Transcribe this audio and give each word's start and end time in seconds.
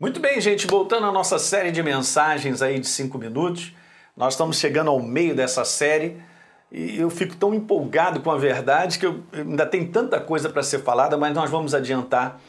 Muito 0.00 0.18
bem, 0.18 0.40
gente, 0.40 0.66
voltando 0.66 1.04
à 1.04 1.12
nossa 1.12 1.38
série 1.38 1.70
de 1.70 1.82
mensagens 1.82 2.62
aí 2.62 2.80
de 2.80 2.86
cinco 2.86 3.18
minutos, 3.18 3.74
nós 4.16 4.32
estamos 4.32 4.58
chegando 4.58 4.88
ao 4.88 4.98
meio 4.98 5.36
dessa 5.36 5.62
série 5.62 6.16
e 6.72 6.98
eu 6.98 7.10
fico 7.10 7.36
tão 7.36 7.52
empolgado 7.52 8.20
com 8.20 8.30
a 8.30 8.38
verdade 8.38 8.98
que 8.98 9.04
eu, 9.04 9.20
ainda 9.30 9.66
tem 9.66 9.86
tanta 9.86 10.18
coisa 10.18 10.48
para 10.48 10.62
ser 10.62 10.78
falada, 10.78 11.18
mas 11.18 11.34
nós 11.34 11.50
vamos 11.50 11.74
adiantar 11.74 12.40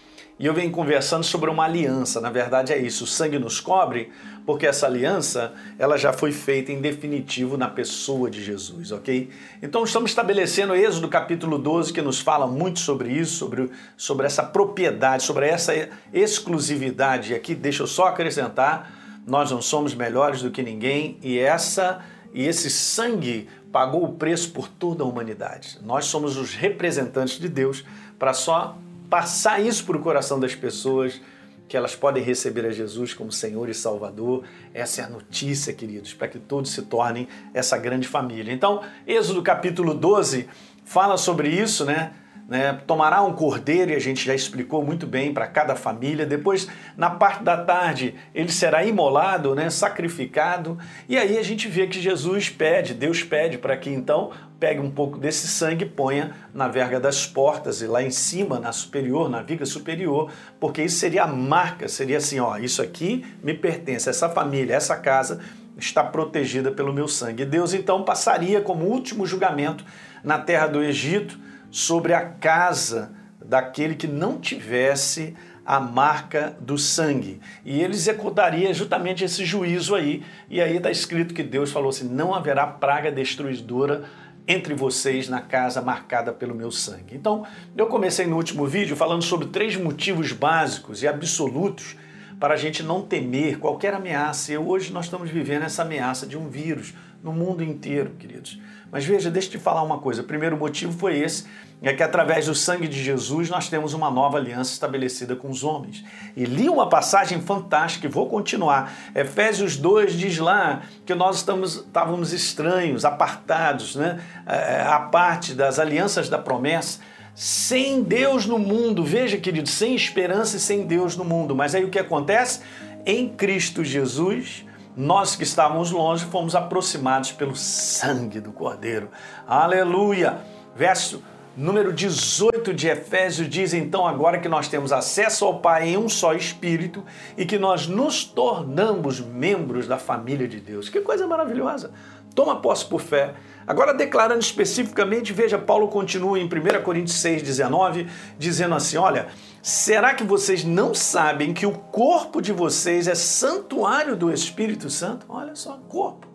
e 0.41 0.45
eu 0.47 0.55
venho 0.55 0.71
conversando 0.71 1.23
sobre 1.23 1.51
uma 1.51 1.65
aliança. 1.65 2.19
Na 2.19 2.31
verdade 2.31 2.73
é 2.73 2.77
isso, 2.77 3.03
o 3.03 3.07
sangue 3.07 3.37
nos 3.37 3.59
cobre, 3.59 4.11
porque 4.43 4.65
essa 4.65 4.87
aliança, 4.87 5.53
ela 5.77 5.97
já 5.97 6.11
foi 6.11 6.31
feita 6.31 6.71
em 6.71 6.81
definitivo 6.81 7.57
na 7.57 7.67
pessoa 7.67 8.27
de 8.27 8.43
Jesus, 8.43 8.91
OK? 8.91 9.29
Então 9.61 9.83
estamos 9.83 10.09
estabelecendo 10.09 10.75
Êxodo 10.75 11.07
capítulo 11.07 11.59
12 11.59 11.93
que 11.93 12.01
nos 12.01 12.19
fala 12.19 12.47
muito 12.47 12.79
sobre 12.79 13.13
isso, 13.13 13.35
sobre, 13.35 13.69
sobre 13.95 14.25
essa 14.25 14.41
propriedade, 14.41 15.21
sobre 15.21 15.45
essa 15.45 15.73
exclusividade. 16.11 17.33
E 17.33 17.35
aqui 17.35 17.53
deixa 17.53 17.83
eu 17.83 17.87
só 17.87 18.07
acrescentar, 18.07 19.21
nós 19.27 19.51
não 19.51 19.61
somos 19.61 19.93
melhores 19.93 20.41
do 20.41 20.49
que 20.49 20.63
ninguém 20.63 21.19
e 21.21 21.37
essa 21.37 22.03
e 22.33 22.47
esse 22.47 22.71
sangue 22.71 23.47
pagou 23.71 24.03
o 24.05 24.13
preço 24.13 24.51
por 24.51 24.67
toda 24.67 25.03
a 25.03 25.05
humanidade. 25.05 25.77
Nós 25.83 26.05
somos 26.05 26.35
os 26.35 26.55
representantes 26.55 27.37
de 27.37 27.47
Deus 27.47 27.85
para 28.17 28.33
só 28.33 28.75
passar 29.11 29.61
isso 29.61 29.83
para 29.83 29.97
o 29.97 29.99
coração 29.99 30.39
das 30.39 30.55
pessoas, 30.55 31.21
que 31.67 31.75
elas 31.75 31.93
podem 31.93 32.23
receber 32.23 32.65
a 32.65 32.71
Jesus 32.71 33.13
como 33.13 33.29
Senhor 33.29 33.67
e 33.67 33.73
Salvador. 33.73 34.45
Essa 34.73 35.01
é 35.01 35.03
a 35.03 35.09
notícia, 35.09 35.73
queridos, 35.73 36.13
para 36.13 36.29
que 36.29 36.39
todos 36.39 36.71
se 36.71 36.83
tornem 36.83 37.27
essa 37.53 37.77
grande 37.77 38.07
família. 38.07 38.53
Então, 38.53 38.81
Êxodo 39.05 39.43
capítulo 39.43 39.93
12 39.93 40.47
fala 40.85 41.17
sobre 41.17 41.49
isso, 41.49 41.83
né? 41.83 42.13
né? 42.47 42.79
Tomará 42.87 43.21
um 43.21 43.33
cordeiro, 43.33 43.91
e 43.91 43.95
a 43.95 43.99
gente 43.99 44.25
já 44.25 44.33
explicou 44.33 44.81
muito 44.81 45.05
bem 45.05 45.33
para 45.33 45.45
cada 45.45 45.75
família. 45.75 46.25
Depois, 46.25 46.69
na 46.95 47.09
parte 47.09 47.43
da 47.43 47.57
tarde, 47.57 48.15
ele 48.33 48.51
será 48.51 48.85
imolado, 48.85 49.53
né? 49.53 49.69
sacrificado. 49.69 50.77
E 51.09 51.17
aí 51.17 51.37
a 51.37 51.43
gente 51.43 51.67
vê 51.67 51.85
que 51.85 51.99
Jesus 51.99 52.49
pede, 52.49 52.93
Deus 52.93 53.23
pede 53.23 53.57
para 53.57 53.75
que 53.75 53.89
então 53.89 54.31
pegue 54.61 54.79
um 54.79 54.91
pouco 54.91 55.17
desse 55.17 55.47
sangue 55.47 55.85
e 55.85 55.89
ponha 55.89 56.35
na 56.53 56.67
verga 56.67 56.99
das 56.99 57.25
portas 57.25 57.81
e 57.81 57.87
lá 57.87 58.03
em 58.03 58.11
cima, 58.11 58.59
na 58.59 58.71
superior, 58.71 59.27
na 59.27 59.41
viga 59.41 59.65
superior, 59.65 60.31
porque 60.59 60.83
isso 60.83 60.99
seria 60.99 61.23
a 61.23 61.27
marca, 61.27 61.87
seria 61.87 62.19
assim, 62.19 62.39
ó, 62.39 62.57
isso 62.57 62.79
aqui 62.79 63.25
me 63.43 63.55
pertence, 63.55 64.07
essa 64.07 64.29
família, 64.29 64.75
essa 64.75 64.95
casa 64.95 65.39
está 65.75 66.03
protegida 66.03 66.71
pelo 66.71 66.93
meu 66.93 67.07
sangue. 67.07 67.41
E 67.41 67.45
Deus 67.45 67.73
então 67.73 68.03
passaria 68.03 68.61
como 68.61 68.85
último 68.85 69.25
julgamento 69.25 69.83
na 70.23 70.37
terra 70.37 70.67
do 70.67 70.83
Egito, 70.83 71.39
sobre 71.71 72.13
a 72.13 72.21
casa 72.23 73.13
daquele 73.43 73.95
que 73.95 74.05
não 74.05 74.39
tivesse 74.39 75.35
a 75.65 75.79
marca 75.79 76.55
do 76.59 76.77
sangue. 76.77 77.39
E 77.65 77.81
ele 77.81 77.93
executaria 77.93 78.71
justamente 78.73 79.23
esse 79.23 79.43
juízo 79.43 79.95
aí. 79.95 80.23
E 80.49 80.61
aí 80.61 80.77
está 80.77 80.91
escrito 80.91 81.33
que 81.33 81.43
Deus 81.43 81.71
falou 81.71 81.89
assim: 81.89 82.09
não 82.09 82.35
haverá 82.35 82.67
praga 82.67 83.11
destruidora 83.11 84.03
entre 84.47 84.73
vocês 84.73 85.29
na 85.29 85.41
casa 85.41 85.81
marcada 85.81 86.31
pelo 86.31 86.55
meu 86.55 86.71
sangue. 86.71 87.15
Então, 87.15 87.45
eu 87.75 87.87
comecei 87.87 88.25
no 88.25 88.35
último 88.35 88.65
vídeo 88.65 88.95
falando 88.95 89.23
sobre 89.23 89.47
três 89.47 89.75
motivos 89.75 90.31
básicos 90.31 91.03
e 91.03 91.07
absolutos 91.07 91.95
para 92.41 92.55
a 92.55 92.57
gente 92.57 92.81
não 92.81 93.03
temer 93.03 93.59
qualquer 93.59 93.93
ameaça. 93.93 94.51
E 94.51 94.57
hoje 94.57 94.91
nós 94.91 95.05
estamos 95.05 95.29
vivendo 95.29 95.61
essa 95.61 95.83
ameaça 95.83 96.25
de 96.25 96.35
um 96.35 96.49
vírus 96.49 96.91
no 97.23 97.31
mundo 97.31 97.63
inteiro, 97.63 98.15
queridos. 98.17 98.59
Mas 98.91 99.05
veja, 99.05 99.29
deixa 99.29 99.47
eu 99.47 99.51
te 99.51 99.57
falar 99.59 99.83
uma 99.83 99.99
coisa. 99.99 100.23
O 100.23 100.25
primeiro 100.25 100.57
motivo 100.57 100.91
foi 100.91 101.19
esse, 101.19 101.45
é 101.83 101.93
que 101.93 102.01
através 102.01 102.47
do 102.47 102.55
sangue 102.55 102.87
de 102.87 103.01
Jesus 103.01 103.47
nós 103.47 103.69
temos 103.69 103.93
uma 103.93 104.09
nova 104.09 104.39
aliança 104.39 104.73
estabelecida 104.73 105.35
com 105.35 105.51
os 105.51 105.63
homens. 105.63 106.03
E 106.35 106.43
li 106.43 106.67
uma 106.67 106.89
passagem 106.89 107.39
fantástica 107.39 108.07
e 108.07 108.09
vou 108.09 108.27
continuar. 108.27 108.91
Efésios 109.13 109.77
2 109.77 110.13
diz 110.13 110.39
lá 110.39 110.81
que 111.05 111.13
nós 111.13 111.37
estamos, 111.37 111.75
estávamos 111.75 112.33
estranhos, 112.33 113.05
apartados, 113.05 113.95
né? 113.95 114.19
É, 114.47 114.81
a 114.81 114.99
parte 114.99 115.53
das 115.53 115.77
alianças 115.77 116.27
da 116.27 116.39
promessa 116.39 117.01
sem 117.35 118.03
Deus 118.03 118.45
no 118.45 118.59
mundo. 118.59 119.03
Veja, 119.03 119.37
querido, 119.37 119.69
sem 119.69 119.95
esperança 119.95 120.57
e 120.57 120.59
sem 120.59 120.85
Deus 120.85 121.15
no 121.15 121.23
mundo. 121.23 121.55
Mas 121.55 121.75
aí 121.75 121.83
o 121.83 121.89
que 121.89 121.99
acontece? 121.99 122.61
Em 123.05 123.29
Cristo 123.29 123.83
Jesus, 123.83 124.65
nós 124.95 125.35
que 125.35 125.43
estávamos 125.43 125.91
longe 125.91 126.25
fomos 126.25 126.55
aproximados 126.55 127.31
pelo 127.31 127.55
sangue 127.55 128.39
do 128.39 128.51
Cordeiro. 128.51 129.09
Aleluia! 129.47 130.39
Verso 130.75 131.23
número 131.55 131.91
18 131.91 132.73
de 132.73 132.87
Efésios 132.87 133.49
diz 133.49 133.73
então 133.73 134.07
agora 134.07 134.39
que 134.39 134.47
nós 134.47 134.67
temos 134.67 134.91
acesso 134.91 135.45
ao 135.45 135.59
Pai 135.59 135.89
em 135.89 135.97
um 135.97 136.07
só 136.07 136.33
Espírito 136.33 137.03
e 137.37 137.45
que 137.45 137.57
nós 137.57 137.87
nos 137.87 138.23
tornamos 138.23 139.19
membros 139.19 139.87
da 139.87 139.97
família 139.97 140.47
de 140.47 140.59
Deus. 140.59 140.89
Que 140.89 141.01
coisa 141.01 141.27
maravilhosa! 141.27 141.91
Toma 142.35 142.61
posse 142.61 142.85
por 142.85 143.01
fé. 143.01 143.33
Agora, 143.67 143.93
declarando 143.93 144.39
especificamente, 144.39 145.31
veja, 145.33 145.57
Paulo 145.57 145.87
continua 145.87 146.39
em 146.39 146.45
1 146.45 146.83
Coríntios 146.83 147.17
6, 147.17 147.43
19, 147.43 148.07
dizendo 148.37 148.75
assim: 148.75 148.97
Olha, 148.97 149.27
será 149.61 150.13
que 150.13 150.23
vocês 150.23 150.63
não 150.63 150.93
sabem 150.93 151.53
que 151.53 151.65
o 151.65 151.71
corpo 151.71 152.41
de 152.41 152.51
vocês 152.51 153.07
é 153.07 153.15
santuário 153.15 154.15
do 154.15 154.31
Espírito 154.31 154.89
Santo? 154.89 155.25
Olha 155.29 155.55
só, 155.55 155.79
corpo. 155.87 156.27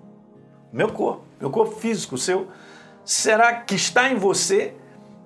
Meu 0.73 0.89
corpo, 0.89 1.25
meu 1.41 1.51
corpo 1.51 1.77
físico, 1.77 2.17
seu. 2.17 2.49
Será 3.05 3.55
que 3.55 3.75
está 3.75 4.11
em 4.11 4.17
você 4.17 4.75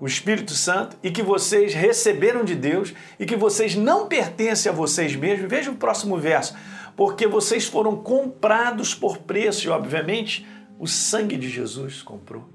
o 0.00 0.06
Espírito 0.06 0.52
Santo 0.52 0.96
e 1.02 1.10
que 1.10 1.22
vocês 1.22 1.74
receberam 1.74 2.44
de 2.44 2.54
Deus 2.54 2.94
e 3.18 3.26
que 3.26 3.36
vocês 3.36 3.74
não 3.74 4.06
pertencem 4.06 4.70
a 4.70 4.74
vocês 4.74 5.14
mesmos? 5.16 5.50
Veja 5.50 5.70
o 5.70 5.76
próximo 5.76 6.16
verso. 6.16 6.54
Porque 6.96 7.26
vocês 7.26 7.66
foram 7.66 7.96
comprados 7.96 8.94
por 8.94 9.18
preço, 9.18 9.66
e 9.66 9.70
obviamente 9.70 10.46
o 10.80 10.86
sangue 10.86 11.36
de 11.36 11.46
Jesus 11.50 12.00
comprou. 12.00 12.48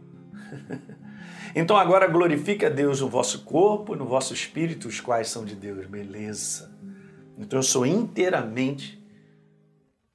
então 1.56 1.78
agora 1.78 2.08
glorifique 2.08 2.66
a 2.66 2.70
Deus 2.70 3.00
no 3.00 3.08
vosso 3.08 3.44
corpo, 3.44 3.96
no 3.96 4.06
vosso 4.06 4.34
espírito, 4.34 4.88
os 4.88 5.00
quais 5.00 5.30
são 5.30 5.46
de 5.46 5.54
Deus. 5.54 5.86
Beleza. 5.86 6.76
Então 7.38 7.60
eu 7.60 7.64
sou 7.64 7.86
inteiramente 7.86 9.00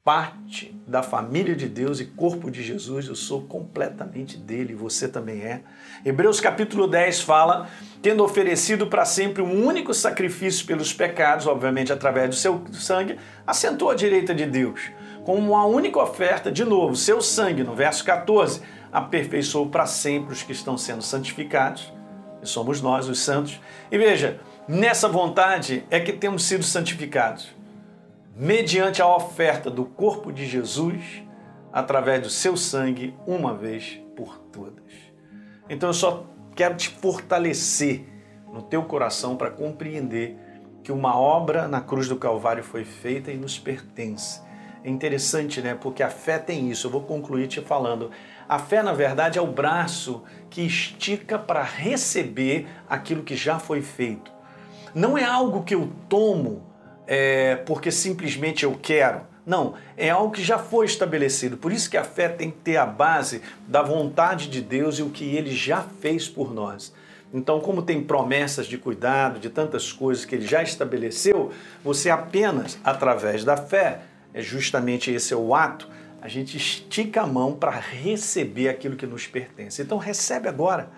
parte 0.03 0.75
da 0.89 1.05
família 1.05 1.55
de 1.55 1.69
Deus 1.69 2.01
e 2.01 2.07
corpo 2.07 2.51
de 2.51 2.65
Jesus, 2.65 3.07
eu 3.07 3.15
sou 3.15 3.43
completamente 3.43 4.37
dele, 4.37 4.75
você 4.75 5.07
também 5.07 5.43
é. 5.43 5.63
Hebreus 6.05 6.41
capítulo 6.41 6.89
10 6.89 7.21
fala: 7.21 7.69
tendo 8.03 8.25
oferecido 8.25 8.89
para 8.89 9.05
sempre 9.05 9.41
um 9.41 9.65
único 9.65 9.95
sacrifício 9.95 10.67
pelos 10.67 10.93
pecados, 10.93 11.47
obviamente 11.47 11.93
através 11.93 12.29
do 12.31 12.35
seu 12.35 12.65
sangue, 12.73 13.19
assentou 13.47 13.89
à 13.89 13.95
direita 13.95 14.35
de 14.35 14.47
Deus 14.47 14.91
com 15.25 15.37
uma 15.37 15.65
única 15.65 16.01
oferta, 16.01 16.51
de 16.51 16.65
novo, 16.65 16.97
seu 16.97 17.21
sangue, 17.21 17.63
no 17.63 17.75
verso 17.75 18.05
14, 18.05 18.63
aperfeiçoou 18.93 19.69
para 19.69 19.87
sempre 19.87 20.33
os 20.33 20.43
que 20.43 20.53
estão 20.53 20.77
sendo 20.77 21.03
santificados, 21.03 21.93
e 22.43 22.47
somos 22.47 22.81
nós, 22.81 23.09
os 23.09 23.21
santos. 23.21 23.61
E 23.91 23.99
veja, 23.99 24.41
nessa 24.67 25.09
vontade 25.09 25.85
é 25.91 26.01
que 26.01 26.13
temos 26.13 26.45
sido 26.45 26.65
santificados, 26.65 27.55
mediante 28.35 29.03
a 29.03 29.07
oferta 29.07 29.71
do 29.71 29.85
corpo 29.85 30.33
de 30.33 30.47
Jesus, 30.47 31.23
através 31.73 32.23
do 32.23 32.31
seu 32.31 32.57
sangue, 32.57 33.15
uma 33.27 33.55
vez 33.55 34.01
por 34.17 34.39
todas. 34.53 34.93
Então 35.69 35.91
eu 35.91 35.95
só 35.95 36.27
quero 36.57 36.75
te 36.75 36.89
fortalecer 36.89 38.05
no 38.53 38.63
teu 38.63 38.83
coração 38.83 39.37
para 39.37 39.51
compreender 39.51 40.37
que 40.83 40.91
uma 40.91 41.17
obra 41.17 41.69
na 41.69 41.81
cruz 41.81 42.09
do 42.09 42.17
Calvário 42.17 42.65
foi 42.65 42.85
feita 42.85 43.31
e 43.31 43.37
nos 43.37 43.59
pertence 43.59 44.41
é 44.83 44.91
interessante, 44.91 45.61
né? 45.61 45.75
Porque 45.75 46.03
a 46.03 46.11
fé 46.11 46.39
tem 46.39 46.71
isso. 46.71 46.87
Eu 46.87 46.91
vou 46.91 47.03
concluir 47.03 47.47
te 47.47 47.61
falando. 47.61 48.11
A 48.49 48.59
fé, 48.59 48.83
na 48.83 48.93
verdade, 48.93 49.39
é 49.39 49.43
o 49.43 49.47
braço 49.47 50.23
que 50.49 50.63
estica 50.63 51.39
para 51.39 51.63
receber 51.63 52.67
aquilo 52.89 53.23
que 53.23 53.37
já 53.37 53.59
foi 53.59 53.83
feito. 53.83 54.31
Não 54.95 55.17
é 55.17 55.25
algo 55.25 55.63
que 55.63 55.75
eu 55.75 55.91
tomo 56.09 56.63
é, 57.07 57.57
porque 57.67 57.91
simplesmente 57.91 58.65
eu 58.65 58.79
quero. 58.81 59.23
Não, 59.47 59.75
é 59.97 60.11
algo 60.11 60.33
que 60.33 60.43
já 60.43 60.59
foi 60.59 60.87
estabelecido. 60.87 61.57
Por 61.57 61.73
isso 61.73 61.91
que 61.91 61.97
a 61.97 62.05
fé 62.05 62.29
tem 62.29 62.51
que 62.51 62.59
ter 62.59 62.77
a 62.77 62.87
base 62.87 63.43
da 63.67 63.83
vontade 63.83 64.49
de 64.49 64.61
Deus 64.61 64.99
e 64.99 65.03
o 65.03 65.11
que 65.11 65.37
ele 65.37 65.55
já 65.55 65.83
fez 65.83 66.29
por 66.29 66.53
nós. 66.53 66.93
Então, 67.33 67.61
como 67.61 67.83
tem 67.83 68.03
promessas 68.03 68.67
de 68.67 68.77
cuidado, 68.77 69.39
de 69.39 69.49
tantas 69.49 69.93
coisas 69.93 70.25
que 70.25 70.35
ele 70.35 70.47
já 70.47 70.63
estabeleceu, 70.63 71.53
você 71.83 72.11
apenas 72.11 72.79
através 72.83 73.45
da 73.45 73.57
fé 73.57 74.01
é 74.33 74.41
justamente 74.41 75.11
esse 75.11 75.33
é 75.33 75.37
o 75.37 75.55
ato, 75.55 75.89
a 76.23 76.29
gente 76.29 76.57
estica 76.57 77.23
a 77.23 77.27
mão 77.27 77.55
para 77.55 77.71
receber 77.71 78.69
aquilo 78.69 78.97
que 78.97 79.07
nos 79.07 79.27
pertence. 79.27 79.81
Então 79.81 79.99
recebe 79.99 80.49
agora 80.49 80.91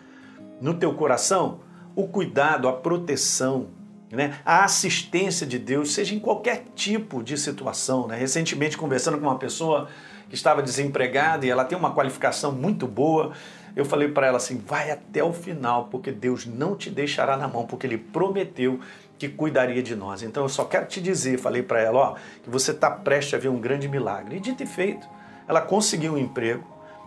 no 0.60 0.74
teu 0.74 0.94
coração 0.94 1.60
o 1.94 2.08
cuidado, 2.08 2.68
a 2.68 2.72
proteção, 2.72 3.68
né? 4.12 4.38
a 4.44 4.64
assistência 4.64 5.46
de 5.46 5.58
Deus, 5.58 5.94
seja 5.94 6.14
em 6.14 6.20
qualquer 6.20 6.64
tipo 6.74 7.22
de 7.22 7.38
situação. 7.38 8.06
Né? 8.06 8.16
Recentemente, 8.16 8.76
conversando 8.76 9.16
com 9.18 9.24
uma 9.24 9.38
pessoa 9.38 9.88
que 10.28 10.34
estava 10.34 10.62
desempregada 10.62 11.46
e 11.46 11.50
ela 11.50 11.64
tem 11.64 11.76
uma 11.76 11.92
qualificação 11.94 12.52
muito 12.52 12.86
boa, 12.86 13.32
eu 13.74 13.84
falei 13.84 14.08
para 14.08 14.26
ela 14.26 14.36
assim: 14.36 14.62
vai 14.66 14.90
até 14.90 15.24
o 15.24 15.32
final, 15.32 15.88
porque 15.90 16.12
Deus 16.12 16.44
não 16.44 16.76
te 16.76 16.90
deixará 16.90 17.36
na 17.36 17.48
mão, 17.48 17.66
porque 17.66 17.86
Ele 17.86 17.96
prometeu 17.96 18.78
que 19.18 19.28
cuidaria 19.28 19.82
de 19.82 19.96
nós. 19.96 20.22
Então 20.22 20.42
eu 20.42 20.48
só 20.48 20.64
quero 20.64 20.86
te 20.86 21.00
dizer, 21.00 21.38
falei 21.38 21.62
para 21.62 21.80
ela, 21.80 21.98
ó, 21.98 22.14
que 22.42 22.50
você 22.50 22.72
está 22.72 22.90
prestes 22.90 23.34
a 23.34 23.38
ver 23.38 23.48
um 23.48 23.60
grande 23.60 23.88
milagre. 23.88 24.36
E 24.36 24.40
dito 24.40 24.62
e 24.62 24.66
feito, 24.66 25.08
ela 25.48 25.60
conseguiu 25.60 26.14
um 26.14 26.18
emprego, 26.18 26.64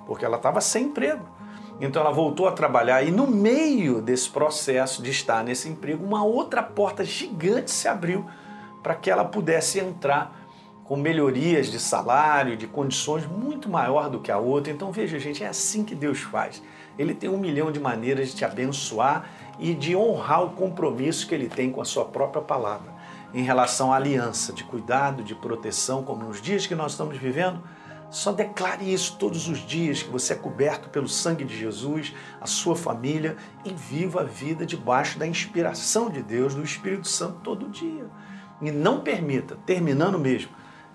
porque 0.07 0.25
ela 0.25 0.37
estava 0.37 0.59
sem 0.59 0.85
emprego. 0.85 1.27
Então 1.79 2.01
ela 2.01 2.11
voltou 2.11 2.47
a 2.47 2.51
trabalhar 2.51 3.03
e 3.03 3.11
no 3.11 3.27
meio 3.27 4.01
desse 4.01 4.29
processo 4.29 5.01
de 5.01 5.11
estar 5.11 5.43
nesse 5.43 5.67
emprego, 5.67 6.05
uma 6.05 6.23
outra 6.23 6.63
porta 6.63 7.03
gigante 7.03 7.71
se 7.71 7.87
abriu 7.87 8.25
para 8.81 8.95
que 8.95 9.09
ela 9.09 9.25
pudesse 9.25 9.79
entrar 9.79 10.45
com 10.85 10.95
melhorias 10.95 11.67
de 11.67 11.79
salário, 11.79 12.55
de 12.55 12.67
condições 12.67 13.25
muito 13.25 13.67
maior 13.67 14.09
do 14.09 14.19
que 14.19 14.31
a 14.31 14.37
outra. 14.37 14.71
Então 14.71 14.91
veja, 14.91 15.19
gente, 15.19 15.43
é 15.43 15.47
assim 15.47 15.83
que 15.83 15.95
Deus 15.95 16.19
faz. 16.19 16.61
Ele 16.97 17.13
tem 17.13 17.29
um 17.29 17.37
milhão 17.37 17.71
de 17.71 17.79
maneiras 17.79 18.29
de 18.29 18.35
te 18.35 18.45
abençoar 18.45 19.27
e 19.59 19.73
de 19.73 19.95
honrar 19.95 20.43
o 20.43 20.51
compromisso 20.51 21.27
que 21.27 21.35
ele 21.35 21.49
tem 21.49 21.71
com 21.71 21.81
a 21.81 21.85
sua 21.85 22.05
própria 22.05 22.41
palavra 22.41 22.93
em 23.33 23.43
relação 23.43 23.91
à 23.91 23.97
aliança 23.97 24.53
de 24.53 24.63
cuidado, 24.63 25.21
de 25.21 25.35
proteção, 25.35 26.03
como 26.03 26.23
nos 26.23 26.41
dias 26.41 26.65
que 26.65 26.73
nós 26.73 26.93
estamos 26.93 27.17
vivendo. 27.17 27.61
Só 28.09 28.31
declare 28.31 28.93
isso 28.93 29.17
todos 29.17 29.47
os 29.47 29.59
dias, 29.59 30.03
que 30.03 30.09
você 30.09 30.33
é 30.33 30.35
coberto 30.35 30.89
pelo 30.89 31.07
sangue 31.07 31.43
de 31.43 31.57
Jesus, 31.57 32.13
a 32.39 32.45
sua 32.45 32.75
família, 32.75 33.35
e 33.63 33.73
viva 33.73 34.21
a 34.21 34.23
vida 34.23 34.65
debaixo 34.65 35.19
da 35.19 35.27
inspiração 35.27 36.09
de 36.09 36.21
Deus, 36.21 36.55
do 36.55 36.63
Espírito 36.63 37.07
Santo 37.07 37.39
todo 37.43 37.69
dia. 37.69 38.05
E 38.61 38.71
não 38.71 39.01
permita, 39.01 39.57
terminando 39.65 40.17
mesmo, 40.17 40.51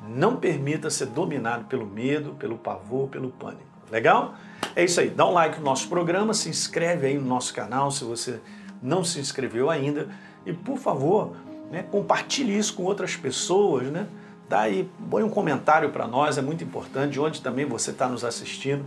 não 0.09 0.37
permita 0.37 0.89
ser 0.89 1.07
dominado 1.07 1.65
pelo 1.67 1.87
medo, 1.87 2.33
pelo 2.35 2.57
pavor, 2.57 3.09
pelo 3.09 3.31
pânico. 3.31 3.69
Legal? 3.91 4.35
É 4.75 4.85
isso 4.85 5.01
aí. 5.01 5.11
Dá 5.11 5.27
um 5.27 5.33
like 5.33 5.59
no 5.59 5.65
nosso 5.65 5.89
programa, 5.89 6.33
se 6.33 6.49
inscreve 6.49 7.09
aí 7.09 7.19
no 7.19 7.27
nosso 7.27 7.53
canal 7.53 7.91
se 7.91 8.05
você 8.05 8.41
não 8.81 9.05
se 9.05 9.19
inscreveu 9.19 9.69
ainda. 9.69 10.09
E 10.47 10.53
por 10.53 10.79
favor, 10.79 11.35
né, 11.71 11.83
compartilhe 11.83 12.57
isso 12.57 12.75
com 12.75 12.85
outras 12.85 13.17
pessoas, 13.17 13.89
né? 13.91 14.07
Dá 14.51 14.63
aí, 14.63 14.91
põe 15.09 15.23
um 15.23 15.31
comentário 15.31 15.91
para 15.91 16.09
nós, 16.09 16.37
é 16.37 16.43
muito 16.43 16.65
importante, 16.65 17.13
de 17.13 17.21
onde 17.21 17.41
também 17.41 17.65
você 17.65 17.93
está 17.93 18.09
nos 18.09 18.25
assistindo. 18.25 18.85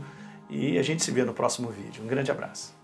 E 0.50 0.78
a 0.78 0.84
gente 0.84 1.02
se 1.02 1.10
vê 1.10 1.24
no 1.24 1.34
próximo 1.34 1.70
vídeo. 1.70 2.04
Um 2.04 2.08
grande 2.08 2.30
abraço. 2.30 2.83